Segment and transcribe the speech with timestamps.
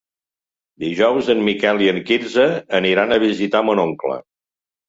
[0.83, 2.47] Dijous en Miquel i en Quirze
[2.81, 4.19] aniran a visitar mon oncle.